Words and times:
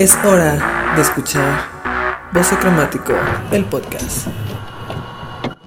Es 0.00 0.16
hora 0.24 0.94
de 0.96 1.02
escuchar 1.02 2.30
Voce 2.32 2.56
Cromático, 2.56 3.12
el 3.52 3.64
podcast. 3.64 4.26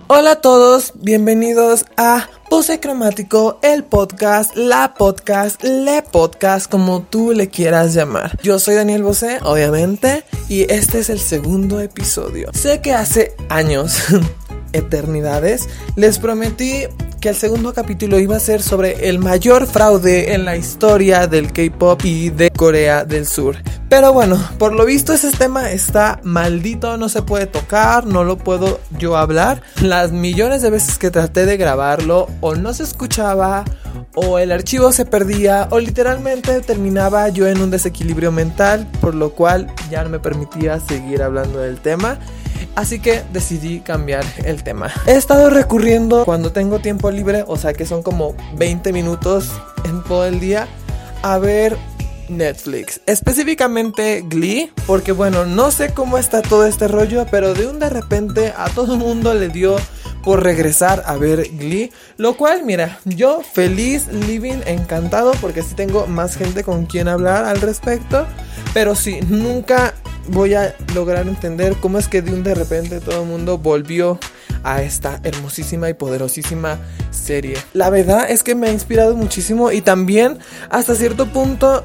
Hola 0.07 0.31
a 0.31 0.41
todos, 0.41 0.91
bienvenidos 0.95 1.85
a 1.95 2.27
Voce 2.49 2.81
Cromático, 2.81 3.57
el 3.61 3.85
podcast, 3.85 4.53
la 4.57 4.95
podcast, 4.95 5.63
le 5.63 6.01
podcast, 6.01 6.69
como 6.69 7.03
tú 7.03 7.31
le 7.31 7.47
quieras 7.47 7.93
llamar. 7.93 8.37
Yo 8.43 8.59
soy 8.59 8.75
Daniel 8.75 9.03
Bosé, 9.03 9.39
obviamente, 9.43 10.25
y 10.49 10.69
este 10.73 10.99
es 10.99 11.09
el 11.09 11.19
segundo 11.19 11.79
episodio. 11.79 12.51
Sé 12.53 12.81
que 12.81 12.93
hace 12.93 13.33
años, 13.47 14.03
eternidades, 14.73 15.69
les 15.95 16.19
prometí 16.19 16.83
el 17.27 17.35
segundo 17.35 17.73
capítulo 17.73 18.19
iba 18.19 18.37
a 18.37 18.39
ser 18.39 18.61
sobre 18.61 19.09
el 19.09 19.19
mayor 19.19 19.67
fraude 19.67 20.33
en 20.33 20.45
la 20.45 20.55
historia 20.55 21.27
del 21.27 21.51
K-pop 21.51 22.05
y 22.05 22.29
de 22.29 22.49
Corea 22.51 23.03
del 23.03 23.27
Sur. 23.27 23.57
Pero 23.89 24.13
bueno, 24.13 24.41
por 24.57 24.73
lo 24.73 24.85
visto 24.85 25.13
ese 25.13 25.31
tema 25.31 25.71
está 25.71 26.19
maldito, 26.23 26.97
no 26.97 27.09
se 27.09 27.21
puede 27.21 27.45
tocar, 27.45 28.05
no 28.05 28.23
lo 28.23 28.37
puedo 28.37 28.79
yo 28.97 29.17
hablar. 29.17 29.61
Las 29.81 30.11
millones 30.11 30.61
de 30.61 30.69
veces 30.69 30.97
que 30.97 31.11
traté 31.11 31.45
de 31.45 31.57
grabarlo 31.57 32.27
o 32.39 32.55
no 32.55 32.73
se 32.73 32.83
escuchaba 32.83 33.65
o 34.15 34.39
el 34.39 34.51
archivo 34.51 34.91
se 34.91 35.05
perdía 35.05 35.67
o 35.71 35.79
literalmente 35.79 36.61
terminaba 36.61 37.27
yo 37.29 37.47
en 37.47 37.61
un 37.61 37.71
desequilibrio 37.71 38.31
mental, 38.31 38.87
por 39.01 39.15
lo 39.15 39.31
cual 39.31 39.73
ya 39.89 40.03
no 40.03 40.09
me 40.09 40.19
permitía 40.19 40.79
seguir 40.79 41.21
hablando 41.21 41.59
del 41.59 41.79
tema. 41.79 42.19
Así 42.77 42.99
que 42.99 43.23
decidí 43.33 43.79
cambiar 43.79 44.23
el 44.45 44.61
tema. 44.61 44.93
He 45.07 45.13
estado 45.13 45.49
recurriendo 45.49 46.25
cuando 46.25 46.51
tengo 46.51 46.77
tiempo 46.77 47.09
libre, 47.09 47.43
o 47.47 47.57
sea 47.57 47.73
que 47.73 47.87
son 47.87 48.03
como 48.03 48.35
20 48.55 48.93
minutos 48.93 49.49
en 49.83 50.03
todo 50.03 50.27
el 50.27 50.39
día, 50.39 50.67
a 51.23 51.39
ver 51.39 51.75
Netflix. 52.29 53.01
Específicamente 53.07 54.23
Glee, 54.27 54.71
porque 54.85 55.11
bueno, 55.11 55.47
no 55.47 55.71
sé 55.71 55.91
cómo 55.95 56.19
está 56.19 56.43
todo 56.43 56.67
este 56.67 56.87
rollo, 56.87 57.25
pero 57.31 57.55
de 57.55 57.65
un 57.65 57.79
de 57.79 57.89
repente 57.89 58.53
a 58.55 58.69
todo 58.69 58.93
el 58.93 58.99
mundo 58.99 59.33
le 59.33 59.49
dio 59.49 59.75
por 60.23 60.43
regresar 60.43 61.01
a 61.07 61.17
ver 61.17 61.49
Glee. 61.57 61.91
Lo 62.17 62.37
cual, 62.37 62.63
mira, 62.63 62.99
yo 63.05 63.41
feliz, 63.41 64.07
living, 64.07 64.61
encantado, 64.67 65.31
porque 65.41 65.61
así 65.61 65.73
tengo 65.73 66.05
más 66.05 66.35
gente 66.35 66.63
con 66.63 66.85
quien 66.85 67.07
hablar 67.07 67.45
al 67.45 67.59
respecto. 67.59 68.27
Pero 68.75 68.93
sí, 68.93 69.19
nunca 69.27 69.95
voy 70.27 70.53
a 70.53 70.75
lograr 70.93 71.27
entender 71.27 71.75
cómo 71.81 71.97
es 71.97 72.07
que 72.07 72.21
de 72.21 72.33
un 72.33 72.43
de 72.43 72.55
repente 72.55 72.99
todo 72.99 73.23
el 73.23 73.27
mundo 73.27 73.57
volvió 73.57 74.19
a 74.63 74.81
esta 74.81 75.19
hermosísima 75.23 75.89
y 75.89 75.93
poderosísima 75.93 76.77
serie. 77.11 77.57
La 77.73 77.89
verdad 77.89 78.29
es 78.29 78.43
que 78.43 78.55
me 78.55 78.67
ha 78.67 78.71
inspirado 78.71 79.15
muchísimo 79.15 79.71
y 79.71 79.81
también 79.81 80.39
hasta 80.69 80.95
cierto 80.95 81.27
punto 81.27 81.83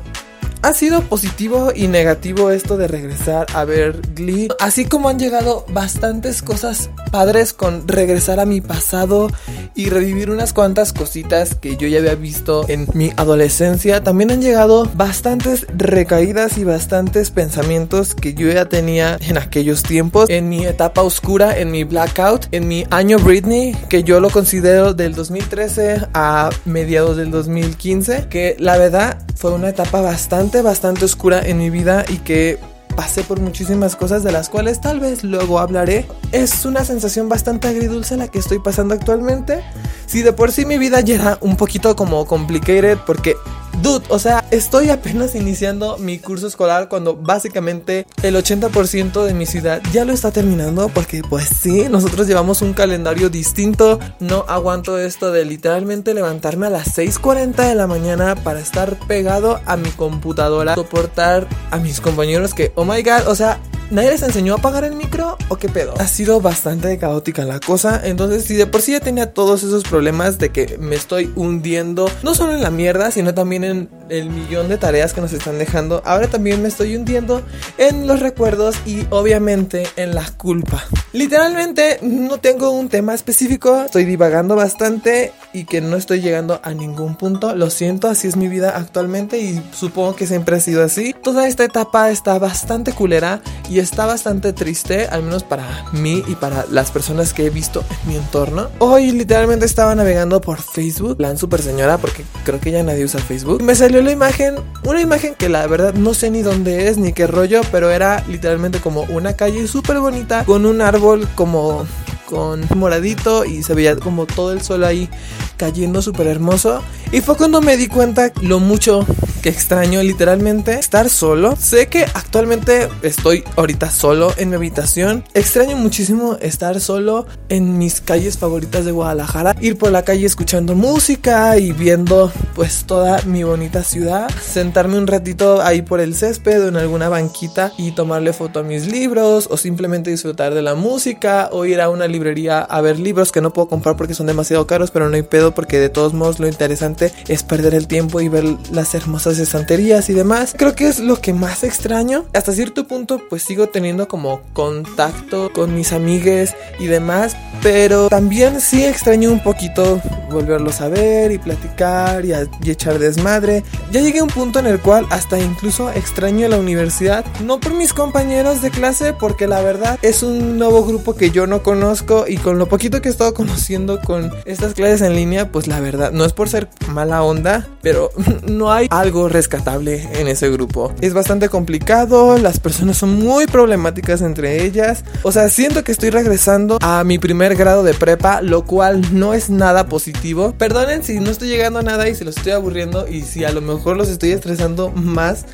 ha 0.62 0.72
sido 0.72 1.02
positivo 1.02 1.72
y 1.74 1.88
negativo 1.88 2.50
esto 2.50 2.76
de 2.76 2.86
regresar 2.86 3.46
a 3.52 3.64
ver 3.64 4.00
Glee, 4.14 4.48
así 4.60 4.84
como 4.84 5.08
han 5.08 5.18
llegado 5.18 5.66
bastantes 5.68 6.40
cosas 6.40 6.88
padres 7.10 7.52
con 7.52 7.88
regresar 7.88 8.38
a 8.38 8.46
mi 8.46 8.60
pasado 8.60 9.28
y 9.74 9.90
revivir 9.90 10.30
unas 10.30 10.52
cuantas 10.52 10.92
cositas 10.92 11.56
que 11.56 11.76
yo 11.76 11.88
ya 11.88 11.98
había 11.98 12.14
visto 12.14 12.64
en 12.68 12.86
mi 12.94 13.10
adolescencia. 13.16 14.02
También 14.02 14.30
han 14.30 14.40
llegado 14.40 14.88
bastantes 14.94 15.66
recaídas 15.76 16.58
y 16.58 16.64
bastantes 16.64 17.30
pensamientos 17.30 18.14
que 18.14 18.34
yo 18.34 18.48
ya 18.48 18.68
tenía 18.68 19.18
en 19.20 19.38
aquellos 19.38 19.82
tiempos, 19.82 20.30
en 20.30 20.48
mi 20.48 20.64
etapa 20.64 21.02
oscura, 21.02 21.58
en 21.58 21.70
mi 21.70 21.84
blackout, 21.84 22.46
en 22.52 22.68
mi 22.68 22.86
año 22.90 23.18
Britney, 23.18 23.74
que 23.88 24.04
yo 24.04 24.20
lo 24.20 24.30
considero 24.30 24.94
del 24.94 25.14
2013 25.14 26.08
a 26.14 26.50
mediados 26.64 27.16
del 27.16 27.30
2015, 27.30 28.28
que 28.28 28.56
la 28.58 28.78
verdad 28.78 29.18
fue 29.42 29.52
una 29.52 29.70
etapa 29.70 30.00
bastante 30.00 30.62
bastante, 30.62 31.04
oscura 31.04 31.40
en 31.44 31.58
mi 31.58 31.68
vida 31.68 32.04
y 32.08 32.18
que 32.18 32.60
pasé 32.94 33.24
por 33.24 33.40
muchísimas 33.40 33.96
cosas 33.96 34.22
de 34.22 34.30
las 34.30 34.48
cuales 34.48 34.80
tal 34.80 35.00
vez 35.00 35.24
luego 35.24 35.58
hablaré. 35.58 36.06
Es 36.30 36.64
una 36.64 36.84
sensación 36.84 37.28
bastante 37.28 37.66
agridulce 37.66 38.16
la 38.16 38.28
que 38.28 38.38
estoy 38.38 38.60
pasando 38.60 38.94
actualmente. 38.94 39.64
Si 40.06 40.22
de 40.22 40.32
por 40.32 40.52
sí 40.52 40.64
mi 40.64 40.78
vida 40.78 41.00
ya 41.00 41.16
era 41.16 41.38
un 41.40 41.56
poquito 41.56 41.96
como 41.96 42.24
complicated 42.24 42.98
porque 43.04 43.34
Dude, 43.80 44.04
o 44.08 44.18
sea, 44.18 44.44
estoy 44.50 44.90
apenas 44.90 45.34
iniciando 45.34 45.96
mi 45.98 46.18
curso 46.18 46.46
escolar 46.46 46.88
cuando 46.88 47.16
básicamente 47.16 48.06
el 48.22 48.36
80% 48.36 49.24
de 49.24 49.34
mi 49.34 49.46
ciudad 49.46 49.80
ya 49.92 50.04
lo 50.04 50.12
está 50.12 50.30
terminando 50.30 50.88
porque 50.88 51.22
pues 51.28 51.48
sí, 51.48 51.86
nosotros 51.88 52.26
llevamos 52.26 52.62
un 52.62 52.74
calendario 52.74 53.30
distinto. 53.30 53.98
No 54.20 54.44
aguanto 54.48 54.98
esto 54.98 55.32
de 55.32 55.44
literalmente 55.44 56.14
levantarme 56.14 56.66
a 56.66 56.70
las 56.70 56.96
6.40 56.96 57.68
de 57.68 57.74
la 57.74 57.86
mañana 57.86 58.34
para 58.34 58.60
estar 58.60 58.96
pegado 59.06 59.60
a 59.66 59.76
mi 59.76 59.88
computadora, 59.90 60.74
soportar 60.74 61.48
a 61.70 61.78
mis 61.78 62.00
compañeros 62.00 62.54
que, 62.54 62.72
oh 62.74 62.84
my 62.84 63.02
god, 63.02 63.26
o 63.26 63.34
sea, 63.34 63.58
¿Nadie 63.92 64.12
les 64.12 64.22
enseñó 64.22 64.54
a 64.54 64.56
apagar 64.56 64.84
el 64.84 64.94
micro 64.94 65.36
o 65.50 65.56
qué 65.56 65.68
pedo? 65.68 65.92
Ha 65.98 66.06
sido 66.06 66.40
bastante 66.40 66.96
caótica 66.96 67.44
la 67.44 67.60
cosa. 67.60 68.00
Entonces, 68.02 68.42
si 68.44 68.54
de 68.54 68.66
por 68.66 68.80
sí 68.80 68.92
ya 68.92 69.00
tenía 69.00 69.34
todos 69.34 69.62
esos 69.62 69.82
problemas 69.82 70.38
de 70.38 70.48
que 70.48 70.78
me 70.78 70.96
estoy 70.96 71.30
hundiendo, 71.36 72.10
no 72.22 72.34
solo 72.34 72.54
en 72.54 72.62
la 72.62 72.70
mierda, 72.70 73.10
sino 73.10 73.34
también 73.34 73.64
en 73.64 73.90
el 74.08 74.30
millón 74.30 74.68
de 74.68 74.78
tareas 74.78 75.12
que 75.12 75.20
nos 75.20 75.32
están 75.32 75.58
dejando, 75.58 76.02
ahora 76.04 76.28
también 76.28 76.62
me 76.62 76.68
estoy 76.68 76.96
hundiendo 76.96 77.42
en 77.78 78.06
los 78.06 78.20
recuerdos 78.20 78.76
y 78.86 79.06
obviamente 79.10 79.86
en 79.96 80.14
la 80.14 80.24
culpa. 80.36 80.84
Literalmente 81.12 81.98
no 82.02 82.38
tengo 82.38 82.70
un 82.70 82.88
tema 82.88 83.14
específico, 83.14 83.82
estoy 83.82 84.04
divagando 84.04 84.56
bastante 84.56 85.32
y 85.52 85.64
que 85.64 85.80
no 85.80 85.96
estoy 85.96 86.20
llegando 86.20 86.60
a 86.62 86.72
ningún 86.72 87.16
punto. 87.16 87.54
Lo 87.54 87.68
siento, 87.70 88.08
así 88.08 88.28
es 88.28 88.36
mi 88.36 88.48
vida 88.48 88.72
actualmente 88.76 89.38
y 89.38 89.62
supongo 89.72 90.16
que 90.16 90.26
siempre 90.26 90.56
ha 90.56 90.60
sido 90.60 90.82
así. 90.82 91.14
Toda 91.22 91.46
esta 91.46 91.64
etapa 91.64 92.10
está 92.10 92.38
bastante 92.38 92.92
culera 92.92 93.42
y 93.68 93.78
está 93.78 94.06
bastante 94.06 94.52
triste, 94.52 95.06
al 95.06 95.22
menos 95.22 95.42
para 95.44 95.84
mí 95.92 96.22
y 96.26 96.34
para 96.34 96.64
las 96.70 96.90
personas 96.90 97.34
que 97.34 97.46
he 97.46 97.50
visto 97.50 97.84
en 98.04 98.08
mi 98.08 98.16
entorno. 98.16 98.68
Hoy 98.78 99.12
literalmente 99.12 99.66
estaba 99.66 99.94
navegando 99.94 100.40
por 100.40 100.62
Facebook, 100.62 101.18
plan 101.18 101.36
super 101.36 101.60
señora, 101.60 101.98
porque 101.98 102.24
creo 102.44 102.60
que 102.60 102.70
ya 102.70 102.82
nadie 102.82 103.04
usa 103.04 103.20
Facebook. 103.20 103.62
Me 103.62 103.74
salió 103.74 103.91
la 104.00 104.12
imagen, 104.12 104.54
una 104.84 105.00
imagen 105.00 105.34
que 105.34 105.48
la 105.48 105.66
verdad 105.66 105.92
no 105.92 106.14
sé 106.14 106.30
ni 106.30 106.42
dónde 106.42 106.88
es 106.88 106.96
ni 106.96 107.12
qué 107.12 107.26
rollo, 107.26 107.60
pero 107.70 107.90
era 107.90 108.24
literalmente 108.28 108.80
como 108.80 109.02
una 109.02 109.34
calle 109.34 109.66
súper 109.66 109.98
bonita 109.98 110.44
con 110.44 110.64
un 110.64 110.80
árbol 110.80 111.28
como 111.34 111.86
con 112.32 112.64
moradito 112.74 113.44
y 113.44 113.62
se 113.62 113.74
veía 113.74 113.94
como 113.94 114.24
todo 114.24 114.52
el 114.52 114.62
sol 114.62 114.84
ahí 114.84 115.10
cayendo 115.58 116.00
súper 116.00 116.26
hermoso. 116.28 116.82
Y 117.12 117.20
fue 117.20 117.36
cuando 117.36 117.60
me 117.60 117.76
di 117.76 117.88
cuenta 117.88 118.32
lo 118.40 118.58
mucho 118.58 119.06
que 119.42 119.50
extraño 119.50 120.02
literalmente 120.02 120.78
estar 120.78 121.10
solo. 121.10 121.56
Sé 121.56 121.88
que 121.88 122.04
actualmente 122.04 122.88
estoy 123.02 123.44
ahorita 123.56 123.90
solo 123.90 124.32
en 124.38 124.48
mi 124.48 124.56
habitación. 124.56 125.24
Extraño 125.34 125.76
muchísimo 125.76 126.38
estar 126.40 126.80
solo 126.80 127.26
en 127.48 127.76
mis 127.76 128.00
calles 128.00 128.38
favoritas 128.38 128.84
de 128.86 128.92
Guadalajara. 128.92 129.54
Ir 129.60 129.76
por 129.76 129.90
la 129.90 130.04
calle 130.04 130.24
escuchando 130.24 130.74
música 130.74 131.58
y 131.58 131.72
viendo 131.72 132.32
pues 132.54 132.84
toda 132.84 133.20
mi 133.22 133.42
bonita 133.42 133.82
ciudad. 133.82 134.30
Sentarme 134.40 134.96
un 134.96 135.06
ratito 135.06 135.60
ahí 135.60 135.82
por 135.82 136.00
el 136.00 136.14
césped 136.14 136.64
o 136.64 136.68
en 136.68 136.76
alguna 136.76 137.08
banquita 137.08 137.72
y 137.76 137.92
tomarle 137.92 138.32
foto 138.32 138.60
a 138.60 138.62
mis 138.62 138.86
libros 138.86 139.48
o 139.50 139.56
simplemente 139.56 140.10
disfrutar 140.10 140.54
de 140.54 140.62
la 140.62 140.76
música 140.76 141.50
o 141.52 141.66
ir 141.66 141.80
a 141.80 141.90
una 141.90 142.06
librería 142.06 142.21
a 142.68 142.80
ver 142.80 142.98
libros 142.98 143.32
que 143.32 143.40
no 143.40 143.52
puedo 143.52 143.68
comprar 143.68 143.96
porque 143.96 144.14
son 144.14 144.26
demasiado 144.26 144.66
caros, 144.66 144.90
pero 144.90 145.08
no 145.08 145.16
hay 145.16 145.22
pedo 145.22 145.54
porque 145.54 145.78
de 145.78 145.88
todos 145.88 146.14
modos 146.14 146.38
lo 146.38 146.48
interesante 146.48 147.12
es 147.28 147.42
perder 147.42 147.74
el 147.74 147.86
tiempo 147.86 148.20
y 148.20 148.28
ver 148.28 148.44
las 148.70 148.94
hermosas 148.94 149.38
estanterías 149.38 150.08
y 150.08 150.14
demás. 150.14 150.54
Creo 150.56 150.74
que 150.74 150.88
es 150.88 151.00
lo 151.00 151.20
que 151.20 151.32
más 151.32 151.64
extraño. 151.64 152.24
Hasta 152.34 152.52
cierto 152.52 152.86
punto 152.86 153.20
pues 153.28 153.42
sigo 153.42 153.68
teniendo 153.68 154.08
como 154.08 154.40
contacto 154.52 155.52
con 155.52 155.74
mis 155.74 155.92
amigues 155.92 156.54
y 156.78 156.86
demás, 156.86 157.36
pero 157.62 158.08
también 158.08 158.60
sí 158.60 158.84
extraño 158.84 159.30
un 159.30 159.42
poquito 159.42 160.00
volverlos 160.30 160.80
a 160.80 160.88
ver 160.88 161.32
y 161.32 161.38
platicar 161.38 162.24
y, 162.24 162.32
y 162.62 162.70
echar 162.70 162.98
desmadre. 162.98 163.64
Ya 163.90 164.00
llegué 164.00 164.20
a 164.20 164.24
un 164.24 164.30
punto 164.30 164.58
en 164.58 164.66
el 164.66 164.80
cual 164.80 165.06
hasta 165.10 165.38
incluso 165.38 165.90
extraño 165.90 166.48
la 166.48 166.58
universidad, 166.58 167.24
no 167.44 167.60
por 167.60 167.74
mis 167.74 167.92
compañeros 167.92 168.62
de 168.62 168.70
clase, 168.70 169.12
porque 169.12 169.46
la 169.46 169.60
verdad 169.62 169.98
es 170.02 170.22
un 170.22 170.58
nuevo 170.58 170.84
grupo 170.84 171.14
que 171.14 171.30
yo 171.30 171.46
no 171.46 171.62
conozco 171.62 172.11
y 172.28 172.36
con 172.36 172.58
lo 172.58 172.68
poquito 172.68 173.00
que 173.00 173.08
he 173.08 173.12
estado 173.12 173.34
conociendo 173.34 174.00
con 174.00 174.32
estas 174.44 174.74
clases 174.74 175.00
en 175.02 175.14
línea, 175.14 175.50
pues 175.50 175.66
la 175.66 175.80
verdad 175.80 176.12
no 176.12 176.24
es 176.24 176.32
por 176.32 176.48
ser 176.48 176.68
mala 176.88 177.22
onda, 177.22 177.68
pero 177.82 178.10
no 178.46 178.72
hay 178.72 178.86
algo 178.90 179.28
rescatable 179.28 180.08
en 180.14 180.28
ese 180.28 180.50
grupo. 180.50 180.92
Es 181.00 181.14
bastante 181.14 181.48
complicado, 181.48 182.38
las 182.38 182.60
personas 182.60 182.96
son 182.96 183.18
muy 183.18 183.46
problemáticas 183.46 184.20
entre 184.22 184.64
ellas. 184.64 185.04
O 185.22 185.32
sea, 185.32 185.48
siento 185.48 185.84
que 185.84 185.92
estoy 185.92 186.10
regresando 186.10 186.78
a 186.80 187.04
mi 187.04 187.18
primer 187.18 187.56
grado 187.56 187.82
de 187.82 187.94
prepa, 187.94 188.42
lo 188.42 188.64
cual 188.64 189.02
no 189.18 189.34
es 189.34 189.50
nada 189.50 189.86
positivo. 189.86 190.54
Perdonen 190.56 191.02
si 191.02 191.20
no 191.20 191.30
estoy 191.30 191.48
llegando 191.48 191.78
a 191.78 191.82
nada 191.82 192.08
y 192.08 192.14
si 192.14 192.24
los 192.24 192.36
estoy 192.36 192.52
aburriendo 192.52 193.08
y 193.08 193.22
si 193.22 193.44
a 193.44 193.52
lo 193.52 193.60
mejor 193.60 193.96
los 193.96 194.08
estoy 194.08 194.32
estresando 194.32 194.90
más 194.90 195.46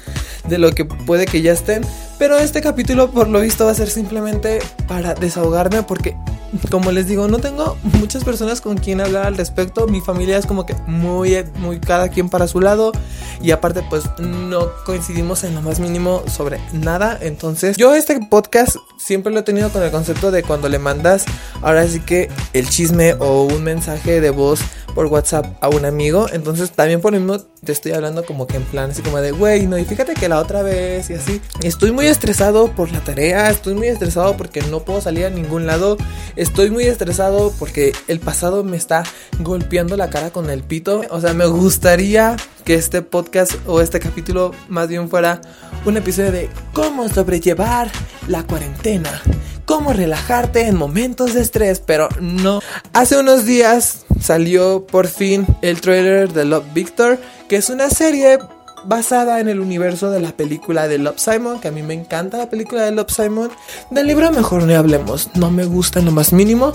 de 0.48 0.58
lo 0.58 0.72
que 0.72 0.84
puede 0.84 1.26
que 1.26 1.42
ya 1.42 1.52
estén. 1.52 1.84
Pero 2.18 2.38
este 2.38 2.60
capítulo 2.60 3.10
por 3.10 3.28
lo 3.28 3.40
visto 3.40 3.64
va 3.64 3.70
a 3.70 3.74
ser 3.74 3.88
simplemente 3.88 4.58
para 4.86 5.14
desahogarme 5.14 5.82
porque 5.82 6.16
como 6.70 6.92
les 6.92 7.06
digo, 7.06 7.28
no 7.28 7.38
tengo 7.38 7.76
muchas 7.82 8.24
personas 8.24 8.60
con 8.60 8.78
quien 8.78 9.00
hablar 9.00 9.26
al 9.26 9.36
respecto. 9.36 9.86
Mi 9.86 10.00
familia 10.00 10.38
es 10.38 10.46
como 10.46 10.64
que 10.64 10.74
muy, 10.86 11.44
muy 11.56 11.78
cada 11.78 12.08
quien 12.08 12.28
para 12.28 12.48
su 12.48 12.60
lado. 12.60 12.92
Y 13.40 13.50
aparte, 13.50 13.82
pues 13.88 14.04
no 14.18 14.68
coincidimos 14.84 15.44
en 15.44 15.54
lo 15.54 15.62
más 15.62 15.78
mínimo 15.78 16.22
sobre 16.26 16.58
nada. 16.72 17.18
Entonces, 17.20 17.76
yo 17.76 17.94
este 17.94 18.18
podcast 18.20 18.76
siempre 18.98 19.32
lo 19.32 19.40
he 19.40 19.42
tenido 19.42 19.70
con 19.70 19.82
el 19.82 19.90
concepto 19.90 20.30
de 20.30 20.42
cuando 20.42 20.68
le 20.68 20.78
mandas, 20.78 21.24
ahora 21.62 21.86
sí 21.86 22.00
que 22.00 22.28
el 22.52 22.68
chisme 22.68 23.14
o 23.14 23.44
un 23.44 23.62
mensaje 23.62 24.20
de 24.20 24.30
voz 24.30 24.60
por 24.98 25.06
WhatsApp 25.06 25.46
a 25.60 25.68
un 25.68 25.84
amigo. 25.84 26.26
Entonces 26.32 26.72
también 26.72 27.00
por 27.00 27.12
lo 27.12 27.20
mismo 27.20 27.38
te 27.64 27.70
estoy 27.70 27.92
hablando 27.92 28.24
como 28.24 28.48
que 28.48 28.56
en 28.56 28.64
plan 28.64 28.90
así 28.90 29.00
como 29.00 29.20
de, 29.20 29.30
güey, 29.30 29.64
no, 29.68 29.78
y 29.78 29.84
fíjate 29.84 30.14
que 30.14 30.28
la 30.28 30.40
otra 30.40 30.62
vez 30.62 31.08
y 31.10 31.14
así. 31.14 31.40
Estoy 31.62 31.92
muy 31.92 32.07
estresado 32.08 32.72
por 32.72 32.90
la 32.90 33.00
tarea, 33.00 33.50
estoy 33.50 33.74
muy 33.74 33.88
estresado 33.88 34.36
porque 34.36 34.60
no 34.62 34.80
puedo 34.80 35.00
salir 35.00 35.26
a 35.26 35.30
ningún 35.30 35.66
lado. 35.66 35.96
Estoy 36.36 36.70
muy 36.70 36.84
estresado 36.84 37.52
porque 37.58 37.92
el 38.08 38.20
pasado 38.20 38.64
me 38.64 38.76
está 38.76 39.04
golpeando 39.40 39.96
la 39.96 40.10
cara 40.10 40.30
con 40.30 40.50
el 40.50 40.62
pito. 40.62 41.02
O 41.10 41.20
sea, 41.20 41.34
me 41.34 41.46
gustaría 41.46 42.36
que 42.64 42.74
este 42.74 43.02
podcast 43.02 43.52
o 43.66 43.80
este 43.80 44.00
capítulo 44.00 44.52
más 44.68 44.88
bien 44.88 45.08
fuera 45.08 45.40
un 45.84 45.96
episodio 45.96 46.32
de 46.32 46.50
cómo 46.72 47.08
sobrellevar 47.08 47.90
la 48.26 48.42
cuarentena 48.44 49.22
cómo 49.64 49.92
relajarte 49.92 50.66
en 50.66 50.76
momentos 50.76 51.34
de 51.34 51.42
estrés, 51.42 51.80
pero 51.84 52.08
no. 52.22 52.60
Hace 52.94 53.18
unos 53.18 53.44
días 53.44 54.06
salió 54.18 54.86
por 54.86 55.08
fin 55.08 55.46
el 55.60 55.82
trailer 55.82 56.32
de 56.32 56.46
Love 56.46 56.72
Victor, 56.72 57.18
que 57.50 57.56
es 57.56 57.68
una 57.68 57.90
serie 57.90 58.38
basada 58.84 59.40
en 59.40 59.48
el 59.48 59.60
universo 59.60 60.10
de 60.10 60.20
la 60.20 60.32
película 60.32 60.88
de 60.88 60.98
Love 60.98 61.18
Simon, 61.18 61.60
que 61.60 61.68
a 61.68 61.70
mí 61.70 61.82
me 61.82 61.94
encanta 61.94 62.38
la 62.38 62.50
película 62.50 62.82
de 62.82 62.92
Love 62.92 63.10
Simon. 63.10 63.50
Del 63.90 64.06
libro 64.06 64.30
mejor 64.30 64.64
no 64.64 64.76
hablemos, 64.76 65.30
no 65.34 65.50
me 65.50 65.64
gusta 65.64 65.98
en 66.00 66.06
lo 66.06 66.12
más 66.12 66.32
mínimo. 66.32 66.72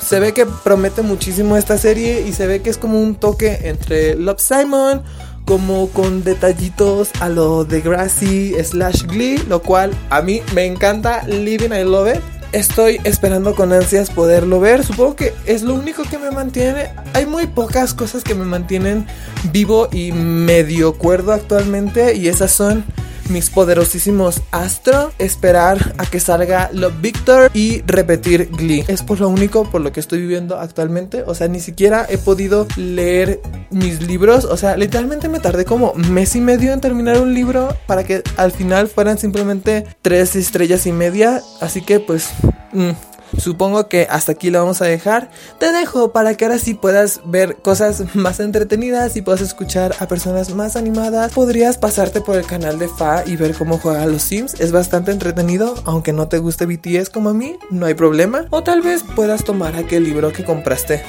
Se 0.00 0.20
ve 0.20 0.32
que 0.32 0.46
promete 0.46 1.02
muchísimo 1.02 1.56
esta 1.56 1.78
serie 1.78 2.26
y 2.26 2.32
se 2.32 2.46
ve 2.46 2.60
que 2.60 2.70
es 2.70 2.78
como 2.78 3.00
un 3.00 3.14
toque 3.14 3.60
entre 3.68 4.14
Love 4.16 4.40
Simon, 4.40 5.02
como 5.44 5.88
con 5.90 6.24
detallitos 6.24 7.10
a 7.20 7.28
lo 7.28 7.64
de 7.64 7.80
Grassy 7.80 8.54
slash 8.62 9.02
Glee, 9.04 9.38
lo 9.48 9.62
cual 9.62 9.92
a 10.10 10.22
mí 10.22 10.42
me 10.54 10.66
encanta, 10.66 11.26
Living 11.26 11.70
I 11.70 11.84
Love 11.84 12.16
It. 12.16 12.41
Estoy 12.52 13.00
esperando 13.04 13.54
con 13.54 13.72
ansias 13.72 14.10
poderlo 14.10 14.60
ver. 14.60 14.84
Supongo 14.84 15.16
que 15.16 15.32
es 15.46 15.62
lo 15.62 15.74
único 15.74 16.02
que 16.04 16.18
me 16.18 16.30
mantiene. 16.30 16.90
Hay 17.14 17.24
muy 17.24 17.46
pocas 17.46 17.94
cosas 17.94 18.22
que 18.22 18.34
me 18.34 18.44
mantienen 18.44 19.06
vivo 19.52 19.88
y 19.90 20.12
medio 20.12 20.92
cuerdo 20.92 21.32
actualmente. 21.32 22.14
Y 22.14 22.28
esas 22.28 22.52
son 22.52 22.84
mis 23.28 23.50
poderosísimos 23.50 24.42
Astro, 24.50 25.12
esperar 25.18 25.94
a 25.98 26.06
que 26.06 26.20
salga 26.20 26.70
Love 26.72 27.00
Victor 27.00 27.50
y 27.54 27.82
repetir 27.82 28.50
Glee. 28.50 28.84
Es 28.88 29.02
por 29.02 29.20
lo 29.20 29.28
único 29.28 29.70
por 29.70 29.80
lo 29.80 29.92
que 29.92 30.00
estoy 30.00 30.20
viviendo 30.20 30.58
actualmente. 30.58 31.22
O 31.26 31.34
sea, 31.34 31.48
ni 31.48 31.60
siquiera 31.60 32.06
he 32.08 32.18
podido 32.18 32.66
leer 32.76 33.40
mis 33.70 34.02
libros. 34.02 34.44
O 34.44 34.56
sea, 34.56 34.76
literalmente 34.76 35.28
me 35.28 35.40
tardé 35.40 35.64
como 35.64 35.94
mes 35.94 36.36
y 36.36 36.40
medio 36.40 36.72
en 36.72 36.80
terminar 36.80 37.20
un 37.20 37.34
libro 37.34 37.76
para 37.86 38.04
que 38.04 38.22
al 38.36 38.52
final 38.52 38.88
fueran 38.88 39.18
simplemente 39.18 39.86
tres 40.02 40.36
estrellas 40.36 40.86
y 40.86 40.92
media. 40.92 41.42
Así 41.60 41.82
que 41.82 42.00
pues... 42.00 42.30
Mm, 42.72 42.90
Supongo 43.38 43.88
que 43.88 44.06
hasta 44.10 44.32
aquí 44.32 44.50
lo 44.50 44.60
vamos 44.60 44.82
a 44.82 44.86
dejar. 44.86 45.30
Te 45.58 45.72
dejo 45.72 46.12
para 46.12 46.34
que 46.34 46.44
ahora 46.44 46.58
sí 46.58 46.74
puedas 46.74 47.20
ver 47.24 47.56
cosas 47.56 48.02
más 48.14 48.40
entretenidas 48.40 49.16
y 49.16 49.22
puedas 49.22 49.40
escuchar 49.40 49.94
a 49.98 50.08
personas 50.08 50.54
más 50.54 50.76
animadas. 50.76 51.32
Podrías 51.32 51.78
pasarte 51.78 52.20
por 52.20 52.36
el 52.36 52.46
canal 52.46 52.78
de 52.78 52.88
Fa 52.88 53.24
y 53.26 53.36
ver 53.36 53.54
cómo 53.54 53.78
juega 53.78 54.06
los 54.06 54.22
Sims. 54.22 54.54
Es 54.60 54.72
bastante 54.72 55.12
entretenido, 55.12 55.74
aunque 55.84 56.12
no 56.12 56.28
te 56.28 56.38
guste 56.38 56.66
BTS 56.66 57.10
como 57.10 57.30
a 57.30 57.34
mí, 57.34 57.58
no 57.70 57.86
hay 57.86 57.94
problema. 57.94 58.46
O 58.50 58.62
tal 58.62 58.82
vez 58.82 59.04
puedas 59.16 59.44
tomar 59.44 59.76
aquel 59.76 60.04
libro 60.04 60.32
que 60.32 60.44
compraste 60.44 61.02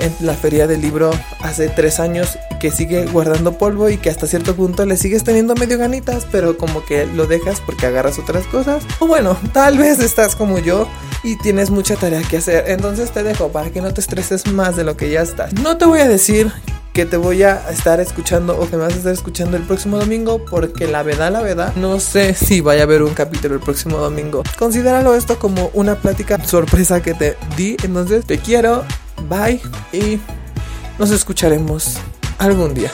en 0.00 0.14
la 0.20 0.34
feria 0.34 0.66
del 0.66 0.80
libro 0.80 1.10
hace 1.40 1.68
tres 1.68 2.00
años 2.00 2.38
que 2.60 2.70
sigue 2.70 3.06
guardando 3.06 3.58
polvo 3.58 3.88
y 3.90 3.96
que 3.96 4.10
hasta 4.10 4.26
cierto 4.26 4.54
punto 4.54 4.86
le 4.86 4.96
sigues 4.96 5.24
teniendo 5.24 5.54
medio 5.54 5.78
ganitas, 5.78 6.26
pero 6.30 6.56
como 6.56 6.84
que 6.84 7.06
lo 7.06 7.26
dejas 7.26 7.60
porque 7.60 7.86
agarras 7.86 8.18
otras 8.18 8.46
cosas. 8.46 8.84
O 9.00 9.06
bueno, 9.06 9.36
tal 9.52 9.78
vez 9.78 10.00
estás 10.00 10.36
como 10.36 10.58
yo 10.58 10.88
y 11.22 11.36
tienes 11.36 11.70
mucha 11.70 11.96
tarea 11.96 12.22
que 12.22 12.38
hacer, 12.38 12.64
entonces 12.68 13.10
te 13.10 13.22
dejo 13.22 13.48
para 13.50 13.70
que 13.70 13.80
no 13.80 13.92
te 13.92 14.00
estreses 14.00 14.46
más 14.46 14.76
de 14.76 14.84
lo 14.84 14.96
que 14.96 15.10
ya 15.10 15.22
estás. 15.22 15.52
No 15.54 15.76
te 15.76 15.84
voy 15.84 16.00
a 16.00 16.08
decir 16.08 16.52
que 16.94 17.04
te 17.04 17.16
voy 17.16 17.42
a 17.42 17.68
estar 17.70 17.98
escuchando 17.98 18.56
o 18.56 18.70
que 18.70 18.76
me 18.76 18.84
vas 18.84 18.94
a 18.94 18.98
estar 18.98 19.12
escuchando 19.12 19.56
el 19.56 19.64
próximo 19.64 19.98
domingo 19.98 20.44
porque 20.44 20.86
la 20.86 21.02
verdad, 21.02 21.32
la 21.32 21.42
verdad, 21.42 21.74
no 21.74 21.98
sé 21.98 22.34
si 22.34 22.60
vaya 22.60 22.82
a 22.82 22.84
haber 22.84 23.02
un 23.02 23.14
capítulo 23.14 23.56
el 23.56 23.60
próximo 23.60 23.98
domingo. 23.98 24.44
Considéralo 24.56 25.16
esto 25.16 25.40
como 25.40 25.70
una 25.74 25.96
plática 25.96 26.42
sorpresa 26.44 27.02
que 27.02 27.14
te 27.14 27.36
di, 27.56 27.76
entonces 27.82 28.24
te 28.24 28.38
quiero, 28.38 28.84
bye 29.28 29.60
y 29.92 30.20
nos 30.98 31.10
escucharemos 31.10 31.96
algún 32.38 32.74
día. 32.74 32.90